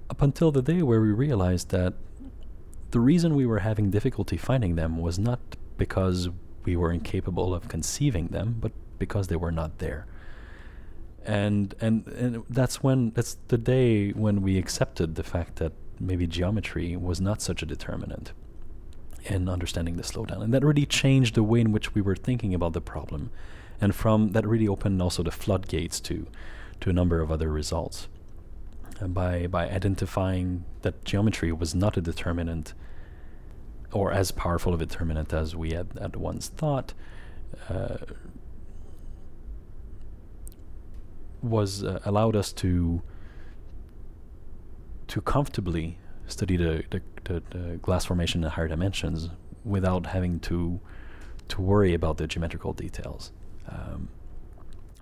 Up 0.09 0.21
until 0.21 0.51
the 0.51 0.61
day 0.61 0.81
where 0.81 1.01
we 1.01 1.11
realized 1.11 1.69
that 1.69 1.93
the 2.91 2.99
reason 2.99 3.35
we 3.35 3.45
were 3.45 3.59
having 3.59 3.89
difficulty 3.89 4.37
finding 4.37 4.75
them 4.75 4.97
was 4.97 5.19
not 5.19 5.39
because 5.77 6.29
we 6.63 6.77
were 6.77 6.91
incapable 6.91 7.53
of 7.53 7.67
conceiving 7.67 8.27
them, 8.27 8.55
but 8.59 8.71
because 8.99 9.27
they 9.27 9.35
were 9.35 9.51
not 9.51 9.79
there. 9.79 10.05
And 11.25 11.73
and 11.81 12.07
and 12.07 12.43
that's 12.49 12.83
when 12.83 13.11
that's 13.11 13.37
the 13.47 13.57
day 13.57 14.11
when 14.11 14.41
we 14.41 14.57
accepted 14.57 15.15
the 15.15 15.23
fact 15.23 15.55
that 15.57 15.73
maybe 15.99 16.27
geometry 16.27 16.95
was 16.95 17.21
not 17.21 17.41
such 17.41 17.61
a 17.61 17.65
determinant 17.65 18.33
in 19.25 19.47
understanding 19.47 19.95
the 19.95 20.03
slowdown. 20.03 20.41
And 20.43 20.53
that 20.53 20.63
really 20.63 20.85
changed 20.85 21.35
the 21.35 21.43
way 21.43 21.61
in 21.61 21.71
which 21.71 21.95
we 21.95 22.01
were 22.01 22.15
thinking 22.15 22.53
about 22.53 22.73
the 22.73 22.81
problem. 22.81 23.31
And 23.79 23.95
from 23.95 24.31
that 24.31 24.45
really 24.45 24.67
opened 24.67 25.01
also 25.01 25.23
the 25.23 25.31
floodgates 25.31 25.99
to 26.01 26.27
to 26.81 26.89
a 26.89 26.93
number 26.93 27.21
of 27.21 27.31
other 27.31 27.49
results. 27.49 28.07
And 28.99 29.13
by 29.13 29.47
by 29.47 29.69
identifying 29.69 30.65
that 30.81 31.05
geometry 31.05 31.51
was 31.51 31.73
not 31.73 31.97
a 31.97 32.01
determinant 32.01 32.73
or 33.91 34.11
as 34.11 34.31
powerful 34.31 34.73
a 34.73 34.77
determinant 34.77 35.33
as 35.33 35.55
we 35.55 35.71
had 35.71 35.97
at 35.99 36.17
once 36.17 36.47
thought, 36.47 36.93
uh, 37.69 37.97
was 41.41 41.83
uh, 41.83 41.99
allowed 42.05 42.35
us 42.35 42.51
to 42.53 43.01
to 45.13 45.21
comfortably 45.21 45.99
study 46.25 46.57
the, 46.57 46.83
the, 46.89 46.99
the, 47.25 47.43
the, 47.51 47.77
glass 47.83 48.05
formation 48.05 48.43
in 48.43 48.49
higher 48.49 48.67
dimensions 48.67 49.29
without 49.63 50.07
having 50.07 50.39
to 50.39 50.79
to 51.47 51.61
worry 51.61 51.93
about 51.93 52.17
the 52.17 52.25
geometrical 52.25 52.73
details, 52.73 53.31
um, 53.69 54.09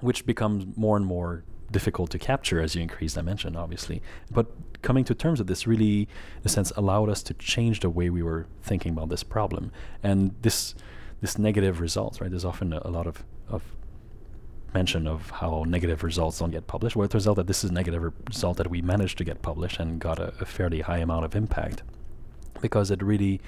which 0.02 0.26
becomes 0.26 0.66
more 0.76 0.98
and 0.98 1.06
more 1.06 1.46
difficult 1.72 2.10
to 2.10 2.20
capture 2.20 2.60
as 2.60 2.76
you 2.76 2.82
increase 2.82 3.14
dimension, 3.14 3.56
obviously. 3.56 4.02
But 4.30 4.48
coming 4.82 5.06
to 5.06 5.16
terms 5.16 5.40
with 5.40 5.48
this 5.48 5.66
really, 5.66 6.02
in 6.02 6.44
a 6.44 6.50
sense, 6.50 6.74
allowed 6.76 7.08
us 7.08 7.24
to 7.24 7.34
change 7.36 7.80
the 7.80 7.90
way 7.90 8.10
we 8.10 8.22
were 8.22 8.48
thinking 8.62 8.92
about 8.92 9.08
this 9.08 9.24
problem. 9.24 9.72
And 10.04 10.36
this 10.42 10.76
this 11.22 11.38
negative 11.38 11.80
results, 11.80 12.20
right? 12.20 12.30
There's 12.30 12.44
often 12.44 12.74
a, 12.74 12.82
a 12.84 12.92
lot 12.92 13.08
of, 13.08 13.24
of 13.48 13.64
mention 14.74 15.08
of 15.08 15.30
how 15.30 15.64
negative 15.68 16.04
results 16.04 16.40
don't 16.40 16.52
get 16.52 16.68
published. 16.68 16.96
Well, 16.96 17.06
it 17.06 17.12
turns 17.12 17.28
out 17.28 17.36
that 17.36 17.48
this 17.48 17.64
is 17.64 17.72
a 17.72 17.74
negative 17.74 18.14
result 18.28 18.58
that 18.58 18.70
we 18.70 18.82
managed 18.82 19.18
to 19.18 19.24
get 19.24 19.42
published 19.42 19.80
and 19.80 20.00
got 20.00 20.20
a, 20.20 20.34
a 20.40 20.46
fairly 20.46 20.82
high 20.82 21.00
amount 21.00 21.26
of 21.26 21.36
impact 21.36 21.84
because 22.62 22.92
it 22.92 23.02
really 23.02 23.42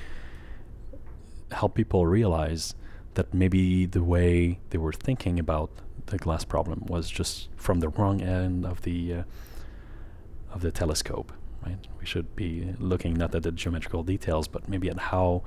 helped 1.51 1.75
people 1.75 2.05
realize 2.05 2.75
that 3.13 3.33
maybe 3.33 3.85
the 3.85 4.03
way 4.03 4.59
they 4.71 4.77
were 4.77 4.93
thinking 4.93 5.39
about 5.39 5.69
the 6.07 6.17
glass 6.17 6.43
problem 6.43 6.83
was 6.87 7.09
just 7.09 7.49
from 7.55 7.79
the 7.79 7.89
wrong 7.89 8.21
end 8.21 8.65
of 8.65 8.81
the 8.81 9.13
uh, 9.13 9.23
of 10.51 10.61
the 10.61 10.71
telescope. 10.71 11.31
Right? 11.65 11.77
We 11.99 12.05
should 12.05 12.35
be 12.35 12.75
looking 12.79 13.13
not 13.13 13.33
at 13.33 13.43
the 13.43 13.51
geometrical 13.51 14.03
details, 14.03 14.47
but 14.47 14.67
maybe 14.67 14.89
at 14.89 14.99
how 14.99 15.43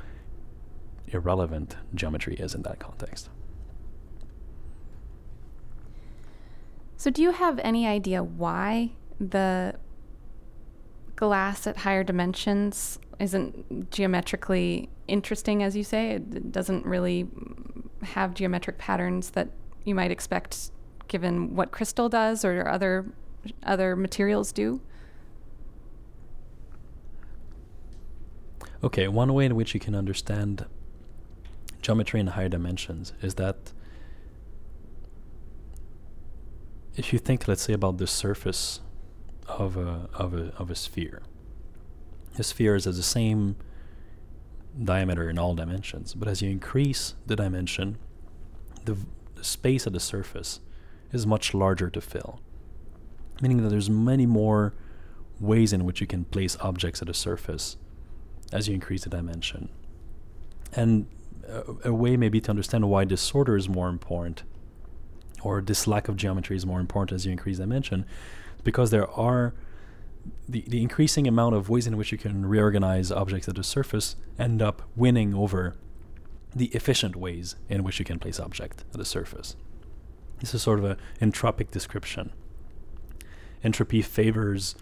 irrelevant 1.08 1.76
geometry 1.94 2.36
is 2.36 2.54
in 2.54 2.62
that 2.62 2.78
context. 2.78 3.28
So, 7.06 7.12
do 7.12 7.22
you 7.22 7.30
have 7.30 7.60
any 7.60 7.86
idea 7.86 8.24
why 8.24 8.90
the 9.20 9.76
glass 11.14 11.68
at 11.68 11.76
higher 11.76 12.02
dimensions 12.02 12.98
isn't 13.20 13.92
geometrically 13.92 14.88
interesting, 15.06 15.62
as 15.62 15.76
you 15.76 15.84
say? 15.84 16.14
It 16.14 16.50
doesn't 16.50 16.84
really 16.84 17.28
have 18.02 18.34
geometric 18.34 18.78
patterns 18.78 19.30
that 19.30 19.50
you 19.84 19.94
might 19.94 20.10
expect 20.10 20.72
given 21.06 21.54
what 21.54 21.70
crystal 21.70 22.08
does 22.08 22.44
or 22.44 22.66
other 22.66 23.06
other 23.62 23.94
materials 23.94 24.50
do? 24.50 24.80
Okay, 28.82 29.06
one 29.06 29.32
way 29.32 29.44
in 29.44 29.54
which 29.54 29.74
you 29.74 29.78
can 29.78 29.94
understand 29.94 30.66
geometry 31.82 32.18
in 32.18 32.26
higher 32.26 32.48
dimensions 32.48 33.12
is 33.22 33.36
that 33.36 33.70
if 36.96 37.12
you 37.12 37.18
think, 37.18 37.46
let's 37.46 37.62
say, 37.62 37.74
about 37.74 37.98
the 37.98 38.06
surface 38.06 38.80
of 39.46 39.76
a 39.76 40.08
of 40.14 40.34
a 40.34 40.52
of 40.56 40.70
a 40.70 40.74
sphere, 40.74 41.22
a 42.38 42.42
sphere 42.42 42.74
is 42.74 42.84
the 42.84 43.02
same 43.02 43.56
diameter 44.82 45.28
in 45.28 45.38
all 45.38 45.54
dimensions. 45.54 46.14
But 46.14 46.28
as 46.28 46.42
you 46.42 46.50
increase 46.50 47.14
the 47.26 47.36
dimension, 47.36 47.98
the, 48.84 48.96
the 49.34 49.44
space 49.44 49.86
at 49.86 49.92
the 49.92 50.00
surface 50.00 50.60
is 51.12 51.26
much 51.26 51.54
larger 51.54 51.88
to 51.90 52.00
fill, 52.00 52.40
meaning 53.40 53.62
that 53.62 53.68
there's 53.68 53.88
many 53.90 54.26
more 54.26 54.74
ways 55.38 55.72
in 55.72 55.84
which 55.84 56.00
you 56.00 56.06
can 56.06 56.24
place 56.24 56.56
objects 56.60 57.02
at 57.02 57.08
a 57.08 57.14
surface 57.14 57.76
as 58.52 58.68
you 58.68 58.74
increase 58.74 59.04
the 59.04 59.10
dimension. 59.10 59.68
And 60.72 61.06
a, 61.46 61.88
a 61.88 61.94
way 61.94 62.16
maybe 62.16 62.40
to 62.40 62.50
understand 62.50 62.88
why 62.88 63.04
disorder 63.04 63.56
is 63.56 63.68
more 63.68 63.88
important 63.88 64.42
or 65.46 65.60
this 65.60 65.86
lack 65.86 66.08
of 66.08 66.16
geometry 66.16 66.56
is 66.56 66.66
more 66.66 66.80
important 66.80 67.14
as 67.14 67.24
you 67.24 67.30
increase 67.30 67.58
dimension 67.58 68.04
because 68.64 68.90
there 68.90 69.08
are 69.10 69.54
the, 70.48 70.64
the 70.66 70.82
increasing 70.82 71.28
amount 71.28 71.54
of 71.54 71.68
ways 71.68 71.86
in 71.86 71.96
which 71.96 72.10
you 72.10 72.18
can 72.18 72.44
reorganize 72.44 73.12
objects 73.12 73.48
at 73.48 73.54
the 73.54 73.62
surface 73.62 74.16
end 74.38 74.60
up 74.60 74.82
winning 74.96 75.34
over 75.34 75.76
the 76.54 76.66
efficient 76.66 77.14
ways 77.14 77.54
in 77.68 77.84
which 77.84 78.00
you 78.00 78.04
can 78.04 78.18
place 78.18 78.40
object 78.40 78.84
at 78.92 78.98
the 78.98 79.04
surface. 79.04 79.54
This 80.40 80.52
is 80.52 80.62
sort 80.62 80.80
of 80.80 80.84
an 80.84 80.96
entropic 81.20 81.70
description. 81.70 82.32
Entropy 83.62 84.02
favors 84.02 84.74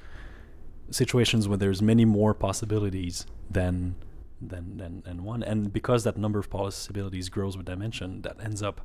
situations 0.91 1.47
where 1.47 1.59
there's 1.59 1.83
many 1.83 2.05
more 2.05 2.33
possibilities 2.35 3.27
than 3.51 3.97
than 4.41 4.77
than, 4.77 5.03
than 5.05 5.25
one, 5.25 5.43
and 5.43 5.73
because 5.73 6.05
that 6.05 6.17
number 6.17 6.39
of 6.39 6.49
possibilities 6.51 7.29
grows 7.29 7.57
with 7.57 7.67
dimension, 7.67 8.23
that 8.23 8.37
ends 8.43 8.63
up 8.63 8.81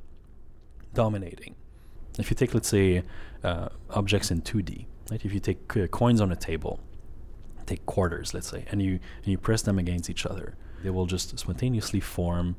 dominating. 0.94 1.56
If 2.20 2.30
you 2.30 2.36
take, 2.36 2.54
let's 2.54 2.68
say, 2.68 3.04
uh, 3.44 3.70
objects 3.92 4.32
in 4.32 4.42
2D, 4.42 4.86
right? 5.10 5.24
If 5.24 5.34
you 5.34 5.40
take 5.40 5.76
uh, 5.78 5.88
coins 5.88 6.22
on 6.22 6.32
a 6.32 6.36
table, 6.36 6.80
take 7.66 7.86
quarters, 7.86 8.34
let's 8.34 8.50
say, 8.50 8.66
and 8.72 8.82
you 8.82 8.94
and 9.24 9.28
you 9.28 9.38
press 9.38 9.62
them 9.62 9.80
against 9.80 10.10
each 10.10 10.26
other, 10.26 10.56
they 10.84 10.90
will 10.90 11.06
just 11.06 11.38
spontaneously 11.38 12.00
form 12.00 12.56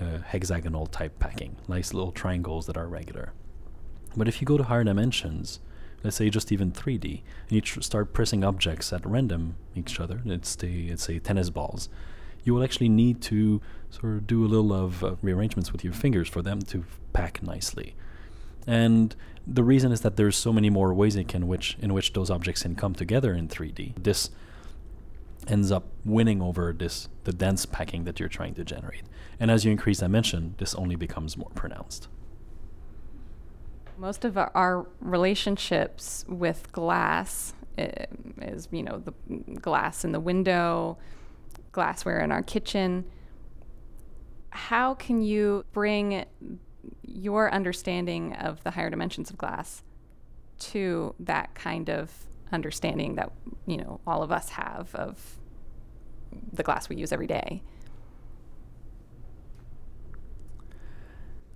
uh, 0.00 0.18
hexagonal 0.26 0.86
type 0.86 1.18
packing, 1.18 1.56
nice 1.68 1.94
little 1.94 2.12
triangles 2.12 2.66
that 2.66 2.76
are 2.76 2.88
regular. 2.88 3.32
But 4.16 4.28
if 4.28 4.40
you 4.40 4.46
go 4.46 4.56
to 4.56 4.64
higher 4.64 4.84
dimensions, 4.84 5.60
let's 6.02 6.16
say 6.16 6.30
just 6.30 6.52
even 6.52 6.72
3D, 6.72 7.22
and 7.48 7.52
you 7.52 7.60
tr- 7.60 7.80
start 7.80 8.12
pressing 8.12 8.44
objects 8.44 8.92
at 8.92 9.04
random 9.06 9.56
each 9.74 10.00
other, 10.00 10.22
it's 10.24 10.56
the 10.56 10.88
it's 10.88 11.04
say 11.04 11.18
tennis 11.18 11.50
balls, 11.50 11.88
you 12.44 12.54
will 12.54 12.62
actually 12.62 12.88
need 12.88 13.20
to 13.22 13.60
sort 13.90 14.14
of 14.14 14.26
do 14.26 14.44
a 14.44 14.48
little 14.48 14.72
of 14.72 15.02
uh, 15.02 15.16
rearrangements 15.22 15.72
with 15.72 15.82
your 15.82 15.92
fingers 15.92 16.28
for 16.28 16.42
them 16.42 16.60
to 16.62 16.84
pack 17.12 17.42
nicely. 17.42 17.94
And 18.66 19.14
the 19.46 19.62
reason 19.62 19.92
is 19.92 20.00
that 20.00 20.16
there's 20.16 20.36
so 20.36 20.52
many 20.52 20.70
more 20.70 20.94
ways 20.94 21.16
in 21.16 21.24
can 21.26 21.46
which 21.46 21.76
in 21.80 21.92
which 21.92 22.12
those 22.12 22.30
objects 22.30 22.62
can 22.62 22.74
come 22.74 22.94
together 22.94 23.34
in 23.34 23.48
3D. 23.48 24.02
This 24.02 24.30
ends 25.46 25.70
up 25.70 25.84
winning 26.04 26.40
over 26.40 26.72
this 26.72 27.08
the 27.24 27.32
dense 27.32 27.66
packing 27.66 28.04
that 28.04 28.18
you're 28.18 28.28
trying 28.28 28.54
to 28.54 28.64
generate. 28.64 29.02
And 29.38 29.50
as 29.50 29.64
you 29.64 29.70
increase 29.70 29.98
dimension, 29.98 30.54
this 30.58 30.74
only 30.74 30.96
becomes 30.96 31.36
more 31.36 31.50
pronounced. 31.54 32.08
Most 33.96 34.24
of 34.24 34.36
our, 34.36 34.86
relationships 35.00 36.24
with 36.28 36.72
glass 36.72 37.54
uh, 37.78 37.86
is, 38.42 38.68
you 38.72 38.82
know, 38.82 38.98
the 38.98 39.12
glass 39.60 40.04
in 40.04 40.10
the 40.10 40.18
window, 40.18 40.98
glassware 41.70 42.20
in 42.20 42.32
our 42.32 42.42
kitchen. 42.42 43.04
How 44.50 44.94
can 44.94 45.22
you 45.22 45.64
bring 45.72 46.24
your 47.02 47.52
understanding 47.52 48.34
of 48.34 48.62
the 48.64 48.70
higher 48.72 48.90
dimensions 48.90 49.30
of 49.30 49.38
glass 49.38 49.82
to 50.58 51.14
that 51.18 51.54
kind 51.54 51.90
of 51.90 52.12
understanding 52.52 53.16
that 53.16 53.32
you 53.66 53.76
know 53.76 54.00
all 54.06 54.22
of 54.22 54.30
us 54.30 54.50
have 54.50 54.94
of 54.94 55.38
the 56.52 56.62
glass 56.62 56.88
we 56.88 56.96
use 56.96 57.12
every 57.12 57.26
day 57.26 57.62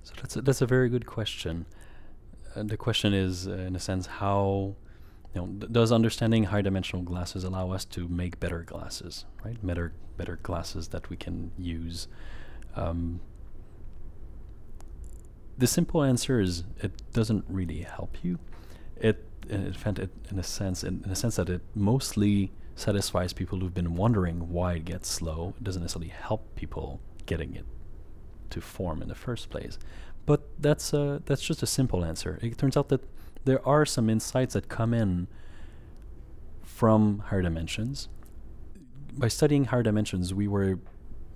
So 0.09 0.15
that's 0.23 0.37
a, 0.37 0.41
that's 0.41 0.63
a 0.63 0.67
very 0.67 0.89
good 0.89 1.05
question. 1.05 1.67
Uh, 2.57 2.63
the 2.63 2.79
question 2.79 3.13
is, 3.13 3.47
uh, 3.47 3.53
in 3.53 3.77
a 3.77 3.79
sense, 3.79 4.07
how 4.07 4.75
you 5.35 5.41
know 5.43 5.47
does 5.47 5.93
understanding 5.93 6.45
high 6.45 6.63
dimensional 6.63 7.03
glasses 7.03 7.45
allow 7.45 7.73
us 7.73 7.85
to 7.85 8.09
make 8.09 8.41
better 8.41 8.63
glasses, 8.63 9.27
right? 9.45 9.59
Better 9.65 9.93
better 10.17 10.37
glasses 10.43 10.89
that 10.89 11.11
we 11.11 11.17
can 11.19 11.53
use. 11.59 12.09
Um, 12.75 13.21
the 15.59 15.67
simple 15.67 16.03
answer 16.03 16.41
is 16.41 16.65
it 16.81 16.93
doesn't 17.13 17.45
really 17.49 17.83
help 17.83 18.17
you. 18.23 18.39
It 18.97 19.25
in 19.49 19.75
it, 19.97 20.11
in 20.31 20.39
a 20.39 20.43
sense, 20.43 20.85
in, 20.85 21.03
in 21.05 21.11
a 21.11 21.17
sense 21.17 21.37
that 21.37 21.49
it 21.49 21.63
mostly 21.75 22.53
satisfies 22.75 23.33
people 23.33 23.59
who've 23.59 23.75
been 23.75 23.97
wondering 23.97 24.51
why 24.51 24.75
it 24.75 24.85
gets 24.85 25.09
slow. 25.09 25.55
It 25.57 25.65
doesn't 25.65 25.83
necessarily 25.83 26.11
help 26.11 26.55
people 26.55 27.01
getting 27.27 27.55
it 27.55 27.65
to 28.51 28.61
form 28.61 29.03
in 29.03 29.09
the 29.09 29.15
first 29.15 29.51
place. 29.51 29.79
But 30.27 30.43
that's 30.61 30.95
uh, 30.95 31.21
that's 31.25 31.43
just 31.43 31.63
a 31.63 31.67
simple 31.67 32.05
answer. 32.05 32.39
It 32.43 32.59
turns 32.59 32.77
out 32.77 32.89
that 32.91 33.03
there 33.45 33.67
are 33.67 33.87
some 33.87 34.11
insights 34.11 34.55
that 34.55 34.69
come 34.69 34.93
in 34.95 35.27
from 36.63 37.21
higher 37.27 37.43
dimensions. 37.43 38.09
By 39.15 39.29
studying 39.29 39.67
higher 39.67 39.83
dimensions, 39.83 40.35
we 40.35 40.47
were 40.47 40.79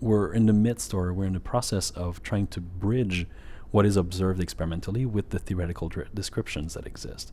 were 0.00 0.32
in 0.32 0.46
the 0.46 0.52
midst 0.52 0.92
or 0.92 1.12
we're 1.12 1.26
in 1.26 1.32
the 1.32 1.40
process 1.40 1.90
of 1.90 2.22
trying 2.22 2.48
to 2.48 2.60
bridge 2.60 3.26
what 3.72 3.84
is 3.84 3.96
observed 3.96 4.40
experimentally 4.40 5.04
with 5.04 5.30
the 5.30 5.38
theoretical 5.38 5.90
descriptions 6.14 6.74
that 6.74 6.86
exist. 6.86 7.32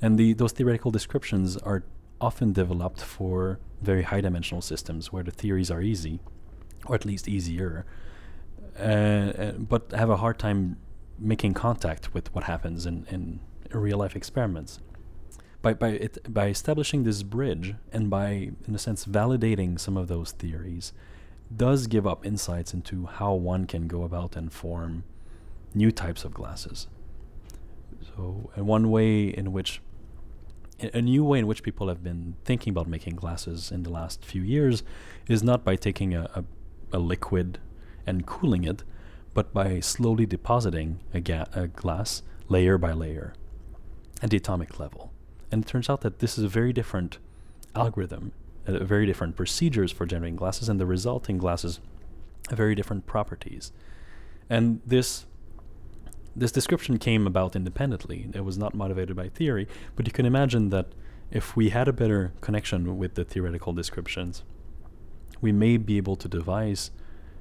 And 0.00 0.18
the 0.18 0.34
those 0.34 0.52
theoretical 0.52 0.90
descriptions 0.90 1.56
are 1.56 1.82
often 2.20 2.52
developed 2.52 3.00
for 3.00 3.58
very 3.80 4.02
high 4.02 4.20
dimensional 4.20 4.62
systems 4.62 5.12
where 5.12 5.24
the 5.24 5.32
theories 5.32 5.70
are 5.70 5.82
easy, 5.82 6.20
or 6.86 6.94
at 6.94 7.04
least 7.04 7.26
easier, 7.26 7.84
uh, 8.78 8.82
uh, 8.82 9.52
but 9.52 9.90
have 9.92 10.10
a 10.10 10.18
hard 10.18 10.38
time 10.38 10.76
making 11.18 11.54
contact 11.54 12.14
with 12.14 12.32
what 12.34 12.44
happens 12.44 12.86
in, 12.86 13.06
in 13.10 13.40
real 13.70 13.98
life 13.98 14.14
experiments. 14.14 14.78
By, 15.62 15.74
by, 15.74 15.88
it, 15.88 16.32
by 16.32 16.48
establishing 16.48 17.04
this 17.04 17.22
bridge 17.22 17.74
and 17.92 18.10
by, 18.10 18.50
in 18.66 18.74
a 18.74 18.78
sense, 18.78 19.04
validating 19.04 19.78
some 19.78 19.96
of 19.96 20.08
those 20.08 20.32
theories, 20.32 20.92
does 21.54 21.86
give 21.86 22.06
up 22.06 22.26
insights 22.26 22.74
into 22.74 23.06
how 23.06 23.34
one 23.34 23.66
can 23.66 23.86
go 23.86 24.02
about 24.02 24.34
and 24.36 24.52
form 24.52 25.04
new 25.74 25.90
types 25.90 26.24
of 26.24 26.34
glasses. 26.34 26.86
So, 28.14 28.50
and 28.54 28.66
one 28.66 28.90
way 28.90 29.24
in 29.24 29.52
which, 29.52 29.80
a 30.92 31.00
new 31.00 31.24
way 31.24 31.38
in 31.38 31.46
which 31.46 31.62
people 31.62 31.88
have 31.88 32.02
been 32.02 32.34
thinking 32.44 32.72
about 32.72 32.88
making 32.88 33.16
glasses 33.16 33.70
in 33.70 33.84
the 33.84 33.90
last 33.90 34.24
few 34.24 34.42
years 34.42 34.82
is 35.28 35.42
not 35.42 35.64
by 35.64 35.76
taking 35.76 36.14
a, 36.14 36.28
a, 36.34 36.44
a 36.92 36.98
liquid 36.98 37.58
and 38.06 38.26
cooling 38.26 38.64
it, 38.64 38.82
but 39.34 39.52
by 39.52 39.80
slowly 39.80 40.26
depositing 40.26 41.00
a, 41.14 41.20
ga- 41.20 41.46
a 41.54 41.68
glass 41.68 42.22
layer 42.48 42.76
by 42.76 42.92
layer 42.92 43.32
at 44.20 44.30
the 44.30 44.36
atomic 44.36 44.78
level. 44.78 45.12
And 45.50 45.64
it 45.64 45.68
turns 45.68 45.88
out 45.88 46.00
that 46.02 46.18
this 46.18 46.36
is 46.36 46.44
a 46.44 46.48
very 46.48 46.72
different 46.72 47.18
algorithm, 47.74 48.32
uh, 48.66 48.84
very 48.84 49.06
different 49.06 49.36
procedures 49.36 49.92
for 49.92 50.06
generating 50.06 50.36
glasses, 50.36 50.68
and 50.68 50.80
the 50.80 50.86
resulting 50.86 51.38
glasses 51.38 51.80
have 52.48 52.58
very 52.58 52.74
different 52.74 53.06
properties. 53.06 53.72
And 54.50 54.80
this 54.84 55.26
this 56.34 56.52
description 56.52 56.98
came 56.98 57.26
about 57.26 57.54
independently. 57.56 58.28
It 58.34 58.44
was 58.44 58.58
not 58.58 58.74
motivated 58.74 59.16
by 59.16 59.28
theory, 59.28 59.68
but 59.96 60.06
you 60.06 60.12
can 60.12 60.26
imagine 60.26 60.70
that 60.70 60.86
if 61.30 61.56
we 61.56 61.70
had 61.70 61.88
a 61.88 61.92
better 61.92 62.32
connection 62.40 62.98
with 62.98 63.14
the 63.14 63.24
theoretical 63.24 63.72
descriptions, 63.72 64.42
we 65.40 65.52
may 65.52 65.76
be 65.76 65.96
able 65.96 66.16
to 66.16 66.28
devise 66.28 66.90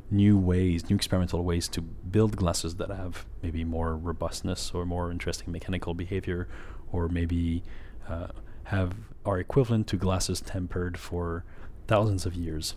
new 0.09 0.37
ways, 0.37 0.89
new 0.89 0.95
experimental 0.95 1.43
ways 1.43 1.67
to 1.69 1.81
build 1.81 2.35
glasses 2.35 2.75
that 2.75 2.89
have 2.89 3.25
maybe 3.41 3.63
more 3.63 3.95
robustness 3.95 4.71
or 4.73 4.85
more 4.85 5.11
interesting 5.11 5.51
mechanical 5.51 5.93
behavior, 5.93 6.47
or 6.91 7.07
maybe 7.07 7.63
uh, 8.09 8.27
have 8.65 8.93
are 9.25 9.39
equivalent 9.39 9.87
to 9.87 9.95
glasses 9.95 10.41
tempered 10.41 10.97
for 10.97 11.45
thousands 11.87 12.25
of 12.25 12.33
years 12.33 12.75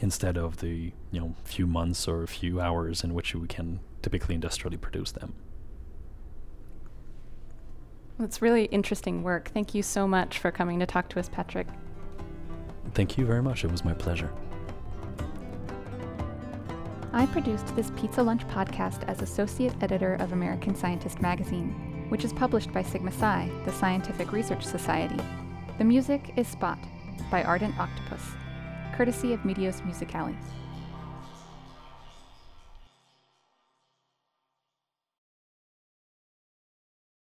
instead 0.00 0.36
of 0.36 0.58
the 0.58 0.92
you 1.10 1.20
know 1.20 1.34
few 1.44 1.66
months 1.66 2.08
or 2.08 2.22
a 2.22 2.28
few 2.28 2.60
hours 2.60 3.04
in 3.04 3.14
which 3.14 3.34
we 3.34 3.46
can 3.46 3.80
typically 4.02 4.34
industrially 4.34 4.76
produce 4.76 5.12
them. 5.12 5.34
It's 8.18 8.42
really 8.42 8.66
interesting 8.66 9.22
work. 9.22 9.50
Thank 9.52 9.74
you 9.74 9.82
so 9.82 10.06
much 10.06 10.38
for 10.38 10.50
coming 10.50 10.78
to 10.80 10.86
talk 10.86 11.08
to 11.10 11.18
us, 11.18 11.28
Patrick. 11.28 11.66
Thank 12.94 13.16
you 13.16 13.24
very 13.24 13.42
much. 13.42 13.64
It 13.64 13.70
was 13.70 13.84
my 13.84 13.94
pleasure. 13.94 14.30
I 17.14 17.26
produced 17.26 17.74
this 17.76 17.90
Pizza 17.96 18.22
Lunch 18.22 18.46
podcast 18.48 19.06
as 19.08 19.22
associate 19.22 19.74
editor 19.82 20.14
of 20.14 20.32
American 20.32 20.74
Scientist 20.74 21.20
magazine, 21.20 22.06
which 22.08 22.24
is 22.24 22.32
published 22.32 22.72
by 22.72 22.82
Sigma 22.82 23.10
Xi, 23.10 23.50
the 23.64 23.72
Scientific 23.72 24.32
Research 24.32 24.64
Society. 24.64 25.20
The 25.78 25.84
music 25.84 26.32
is 26.36 26.48
Spot 26.48 26.78
by 27.30 27.42
Ardent 27.42 27.78
Octopus, 27.78 28.22
courtesy 28.92 29.32
of 29.32 29.40
Medios 29.40 29.80
Musicalis. 29.82 30.36